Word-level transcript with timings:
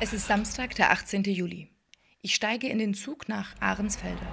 Es 0.00 0.12
ist 0.12 0.28
Samstag, 0.28 0.76
der 0.76 0.92
18. 0.92 1.24
Juli. 1.24 1.72
Ich 2.22 2.32
steige 2.32 2.68
in 2.68 2.78
den 2.78 2.94
Zug 2.94 3.28
nach 3.28 3.60
Ahrensfelde. 3.60 4.24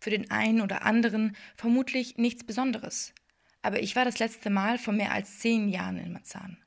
Für 0.00 0.10
den 0.10 0.32
einen 0.32 0.60
oder 0.60 0.82
anderen 0.82 1.36
vermutlich 1.54 2.16
nichts 2.16 2.42
Besonderes. 2.42 3.14
Aber 3.62 3.84
ich 3.84 3.94
war 3.94 4.04
das 4.04 4.18
letzte 4.18 4.50
Mal 4.50 4.78
vor 4.78 4.92
mehr 4.92 5.12
als 5.12 5.38
zehn 5.38 5.68
Jahren 5.68 5.96
in 5.96 6.12
Marzahn. 6.12 6.58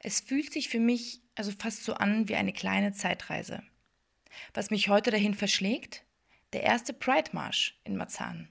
Es 0.00 0.20
fühlt 0.20 0.52
sich 0.52 0.68
für 0.68 0.80
mich 0.80 1.22
also 1.34 1.50
fast 1.58 1.84
so 1.84 1.94
an 1.94 2.28
wie 2.28 2.36
eine 2.36 2.52
kleine 2.52 2.92
Zeitreise. 2.92 3.62
Was 4.52 4.70
mich 4.70 4.90
heute 4.90 5.10
dahin 5.10 5.32
verschlägt? 5.32 6.04
Der 6.52 6.64
erste 6.64 6.92
Pride-Marsch 6.92 7.80
in 7.84 7.96
Marzahn. 7.96 8.50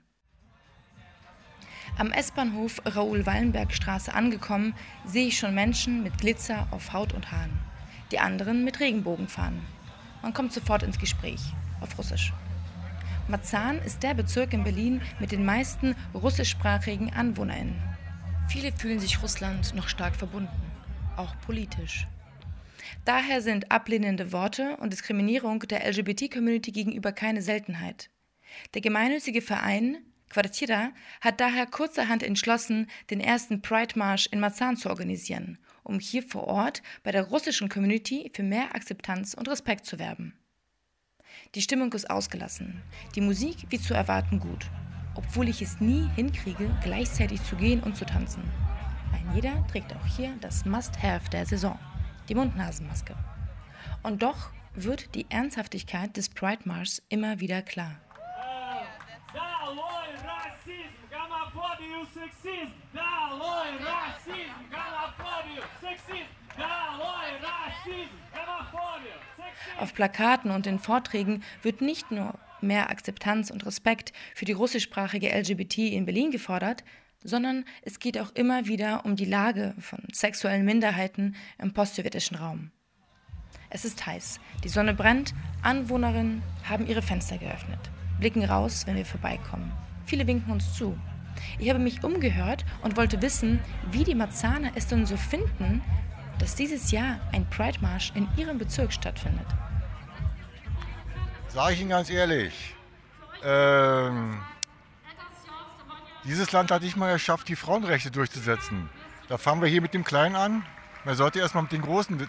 Am 1.99 2.11
S-Bahnhof 2.11 2.79
Raoul-Wallenberg-Straße 2.85 4.13
angekommen, 4.13 4.75
sehe 5.03 5.29
ich 5.29 5.39
schon 5.39 5.55
Menschen 5.55 6.03
mit 6.03 6.20
Glitzer 6.20 6.67
auf 6.70 6.93
Haut 6.93 7.11
und 7.13 7.31
Haaren. 7.31 7.57
Die 8.11 8.20
anderen 8.20 8.63
mit 8.63 8.79
Regenbogenfahnen. 8.79 9.61
Man 10.21 10.31
kommt 10.31 10.53
sofort 10.53 10.83
ins 10.83 10.99
Gespräch, 10.99 11.41
auf 11.81 11.97
Russisch. 11.97 12.33
Marzahn 13.27 13.79
ist 13.79 14.03
der 14.03 14.13
Bezirk 14.13 14.53
in 14.53 14.63
Berlin 14.63 15.01
mit 15.20 15.31
den 15.31 15.43
meisten 15.43 15.95
russischsprachigen 16.13 17.11
AnwohnerInnen. 17.13 17.81
Viele 18.48 18.71
fühlen 18.71 18.99
sich 18.99 19.23
Russland 19.23 19.73
noch 19.73 19.89
stark 19.89 20.15
verbunden, 20.15 20.71
auch 21.15 21.34
politisch. 21.48 22.05
Daher 23.05 23.41
sind 23.41 23.71
ablehnende 23.71 24.31
Worte 24.31 24.77
und 24.77 24.93
Diskriminierung 24.93 25.61
der 25.61 25.89
LGBT-Community 25.89 26.71
gegenüber 26.71 27.11
keine 27.11 27.41
Seltenheit. 27.41 28.11
Der 28.76 28.82
gemeinnützige 28.82 29.41
Verein 29.41 29.98
Quartira 30.29 30.91
hat 31.21 31.39
daher 31.39 31.65
kurzerhand 31.65 32.21
entschlossen, 32.21 32.87
den 33.09 33.20
ersten 33.20 33.61
Pride-Marsch 33.61 34.27
in 34.27 34.39
Marzahn 34.39 34.75
zu 34.75 34.89
organisieren, 34.89 35.57
um 35.83 35.99
hier 35.99 36.23
vor 36.23 36.45
Ort 36.47 36.81
bei 37.03 37.11
der 37.11 37.23
russischen 37.23 37.70
Community 37.70 38.29
für 38.33 38.43
mehr 38.43 38.75
Akzeptanz 38.75 39.33
und 39.33 39.48
Respekt 39.48 39.85
zu 39.85 39.99
werben. 39.99 40.33
Die 41.55 41.61
Stimmung 41.61 41.93
ist 41.93 42.09
ausgelassen, 42.09 42.81
die 43.15 43.21
Musik 43.21 43.57
wie 43.70 43.79
zu 43.79 43.93
erwarten 43.93 44.39
gut, 44.39 44.65
obwohl 45.15 45.48
ich 45.48 45.61
es 45.61 45.79
nie 45.79 46.07
hinkriege, 46.15 46.70
gleichzeitig 46.83 47.41
zu 47.43 47.55
gehen 47.55 47.81
und 47.81 47.95
zu 47.95 48.05
tanzen. 48.05 48.43
Ein 49.13 49.33
jeder 49.33 49.65
trägt 49.67 49.93
auch 49.95 50.05
hier 50.05 50.35
das 50.41 50.65
Must-Have 50.65 51.29
der 51.29 51.45
Saison, 51.45 51.79
die 52.27 52.35
Mund-Nasen-Maske. 52.35 53.15
Und 54.03 54.21
doch 54.23 54.51
wird 54.73 55.15
die 55.15 55.25
Ernsthaftigkeit 55.29 56.15
des 56.17 56.29
Pride-Marschs 56.29 57.01
immer 57.09 57.39
wieder 57.39 57.61
klar. 57.61 57.99
Galafobiu, 64.72 65.63
sexismo, 65.81 66.34
Daloi, 66.56 67.29
racismo, 67.41 68.19
Galafobiu, 68.35 69.13
sexismo. 69.38 69.79
Auf 69.79 69.94
Plakaten 69.94 70.51
und 70.51 70.67
in 70.67 70.79
Vorträgen 70.79 71.44
wird 71.62 71.81
nicht 71.81 72.12
nur 72.12 72.38
mehr 72.62 72.89
Akzeptanz 72.89 73.50
und 73.50 73.66
Respekt 73.66 74.13
für 74.35 74.45
die 74.45 74.53
russischsprachige 74.53 75.29
LGBT 75.29 75.78
in 75.79 76.06
Berlin 76.06 76.31
gefordert, 76.31 76.84
sondern 77.23 77.66
es 77.81 78.00
geht 78.00 78.19
auch 78.19 78.31
immer 78.35 78.67
wieder 78.67 79.06
um 79.06 79.16
die 79.16 79.25
Lage 79.25 79.75
von 79.79 80.00
sexuellen 80.11 80.66
Minderheiten 80.66 81.35
im 81.59 81.73
postsowjetischen 81.73 82.38
Raum. 82.38 82.72
Es 83.69 83.85
ist 83.85 84.06
heiß, 84.06 84.39
die 84.63 84.69
Sonne 84.69 84.94
brennt, 84.94 85.34
Anwohnerinnen 85.61 86.44
haben 86.63 86.88
ihre 86.88 87.01
Fenster 87.01 87.38
geöffnet, 87.38 87.79
blicken 88.19 88.44
raus, 88.44 88.85
wenn 88.85 88.95
wir 88.95 89.06
vorbeikommen. 89.06 89.72
Viele 90.06 90.25
winken 90.25 90.51
uns 90.53 90.73
zu, 90.73 90.97
ich 91.59 91.69
habe 91.69 91.79
mich 91.79 92.03
umgehört 92.03 92.66
und 92.81 92.97
wollte 92.97 93.22
wissen, 93.22 93.59
wie 93.91 94.03
die 94.03 94.16
Marzahner 94.16 94.72
es 94.75 94.88
denn 94.88 95.06
so 95.06 95.17
finden, 95.17 95.81
dass 96.39 96.56
dieses 96.56 96.91
Jahr 96.91 97.19
ein 97.31 97.50
Pride-Marsch 97.50 98.11
in 98.16 98.28
ihrem 98.38 98.57
Bezirk 98.57 98.94
stattfindet. 98.94 99.47
Sage 101.50 101.73
ich 101.73 101.81
Ihnen 101.81 101.89
ganz 101.89 102.09
ehrlich, 102.09 102.75
ähm, 103.44 104.39
dieses 106.23 106.51
Land 106.51 106.72
hat 106.72 106.81
nicht 106.81 106.97
mal 106.97 107.13
geschafft, 107.13 107.47
die 107.47 107.56
Frauenrechte 107.56 108.11
durchzusetzen. 108.11 108.90
Da 109.29 109.38
fangen 109.38 109.61
wir 109.61 109.69
hier 109.69 109.81
mit 109.81 109.94
dem 109.94 110.03
Kleinen 110.03 110.35
an. 110.35 110.66
Man 111.06 111.16
sollte 111.16 111.40
erstmal 111.40 111.63
mit 111.63 111.72
den 111.72 111.81
Großen 111.81 112.28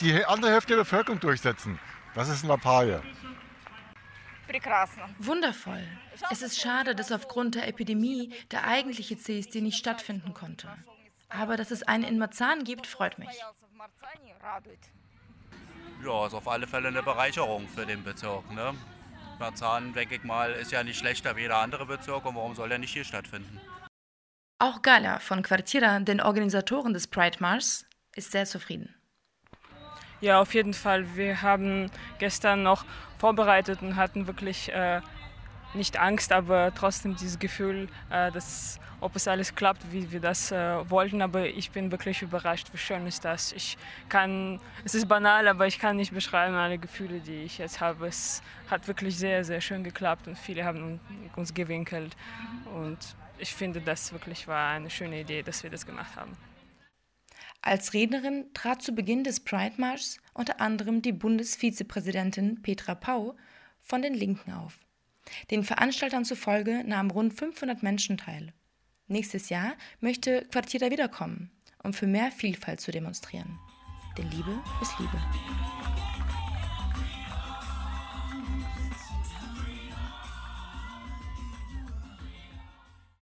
die 0.00 0.24
andere 0.24 0.52
Hälfte 0.52 0.74
der 0.74 0.82
Bevölkerung 0.82 1.20
durchsetzen. 1.20 1.78
Das 2.14 2.28
ist 2.28 2.44
ein 2.44 2.48
Lappalie. 2.48 3.02
Wundervoll. 5.18 5.86
Es 6.30 6.42
ist 6.42 6.60
schade, 6.60 6.94
dass 6.94 7.10
aufgrund 7.12 7.54
der 7.54 7.68
Epidemie 7.68 8.32
der 8.50 8.66
eigentliche 8.66 9.18
CSD 9.18 9.60
nicht 9.60 9.78
stattfinden 9.78 10.34
konnte. 10.34 10.68
Aber 11.28 11.56
dass 11.56 11.70
es 11.70 11.82
einen 11.82 12.04
in 12.04 12.18
Marzahn 12.18 12.64
gibt, 12.64 12.86
freut 12.86 13.18
mich. 13.18 13.28
Ja, 16.04 16.26
ist 16.26 16.34
auf 16.34 16.48
alle 16.48 16.66
Fälle 16.66 16.88
eine 16.88 17.02
Bereicherung 17.02 17.66
für 17.68 17.86
den 17.86 18.04
Bezirk. 18.04 18.50
Ne? 18.52 18.74
Marzahn, 19.38 19.92
denke 19.92 20.16
ich 20.16 20.24
mal, 20.24 20.52
ist 20.52 20.70
ja 20.70 20.84
nicht 20.84 20.98
schlechter 20.98 21.36
wie 21.36 21.42
jeder 21.42 21.58
andere 21.58 21.86
Bezirk 21.86 22.24
und 22.24 22.36
warum 22.36 22.54
soll 22.54 22.70
er 22.70 22.78
nicht 22.78 22.92
hier 22.92 23.04
stattfinden? 23.04 23.60
Auch 24.58 24.82
Gala 24.82 25.18
von 25.18 25.42
Quartira, 25.42 25.98
den 25.98 26.20
Organisatoren 26.20 26.92
des 26.92 27.08
Pride 27.08 27.38
Mars, 27.40 27.86
ist 28.14 28.30
sehr 28.30 28.46
zufrieden. 28.46 28.94
Ja, 30.20 30.40
auf 30.40 30.54
jeden 30.54 30.72
Fall. 30.72 31.16
Wir 31.16 31.42
haben 31.42 31.90
gestern 32.18 32.62
noch 32.62 32.84
vorbereitet 33.24 33.80
und 33.80 33.96
hatten 33.96 34.26
wirklich 34.26 34.70
äh, 34.70 35.00
nicht 35.72 35.98
Angst, 35.98 36.30
aber 36.30 36.74
trotzdem 36.74 37.16
dieses 37.16 37.38
Gefühl, 37.38 37.88
äh, 38.10 38.30
dass 38.30 38.78
ob 39.00 39.16
es 39.16 39.26
alles 39.26 39.54
klappt, 39.54 39.80
wie 39.92 40.12
wir 40.12 40.20
das 40.20 40.52
äh, 40.52 40.90
wollten. 40.90 41.22
Aber 41.22 41.46
ich 41.46 41.70
bin 41.70 41.90
wirklich 41.90 42.20
überrascht, 42.20 42.68
wie 42.72 42.76
schön 42.76 43.06
ist 43.06 43.24
das. 43.24 43.52
Ich 43.52 43.78
kann, 44.10 44.60
es 44.84 44.94
ist 44.94 45.08
banal, 45.08 45.48
aber 45.48 45.66
ich 45.66 45.78
kann 45.78 45.96
nicht 45.96 46.12
beschreiben 46.12 46.54
alle 46.54 46.76
Gefühle, 46.76 47.20
die 47.20 47.44
ich 47.44 47.56
jetzt 47.56 47.80
habe. 47.80 48.08
Es 48.08 48.42
hat 48.70 48.86
wirklich 48.88 49.16
sehr, 49.16 49.42
sehr 49.42 49.62
schön 49.62 49.84
geklappt 49.84 50.28
und 50.28 50.36
viele 50.36 50.66
haben 50.66 51.00
uns 51.34 51.54
gewinkelt. 51.54 52.14
Und 52.74 52.98
ich 53.38 53.54
finde, 53.54 53.80
das 53.80 54.12
wirklich 54.12 54.46
war 54.48 54.72
eine 54.72 54.90
schöne 54.90 55.20
Idee, 55.20 55.42
dass 55.42 55.62
wir 55.62 55.70
das 55.70 55.86
gemacht 55.86 56.14
haben. 56.14 56.36
Als 57.66 57.94
Rednerin 57.94 58.52
trat 58.52 58.82
zu 58.82 58.92
Beginn 58.92 59.24
des 59.24 59.40
Pride 59.40 59.76
Marschs 59.78 60.18
unter 60.34 60.60
anderem 60.60 61.00
die 61.00 61.12
Bundesvizepräsidentin 61.12 62.60
Petra 62.60 62.94
Pau 62.94 63.36
von 63.80 64.02
den 64.02 64.12
Linken 64.12 64.52
auf. 64.52 64.78
Den 65.50 65.64
Veranstaltern 65.64 66.26
zufolge 66.26 66.84
nahmen 66.84 67.10
rund 67.10 67.32
500 67.32 67.82
Menschen 67.82 68.18
teil. 68.18 68.52
Nächstes 69.06 69.48
Jahr 69.48 69.76
möchte 70.00 70.44
Quartier 70.50 70.90
wiederkommen, 70.90 71.50
um 71.82 71.94
für 71.94 72.06
mehr 72.06 72.30
Vielfalt 72.32 72.82
zu 72.82 72.90
demonstrieren. 72.90 73.58
Denn 74.18 74.30
Liebe 74.30 74.60
ist 74.82 74.98
Liebe. 74.98 76.13